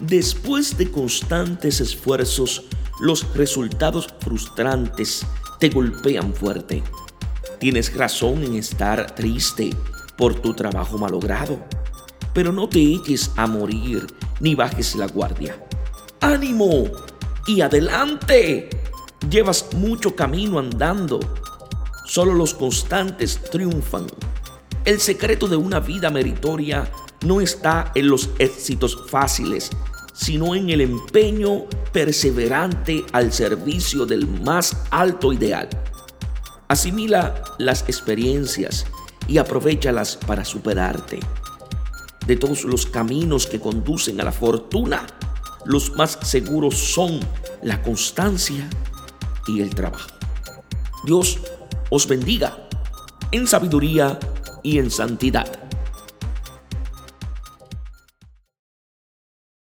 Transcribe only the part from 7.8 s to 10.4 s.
razón en estar triste por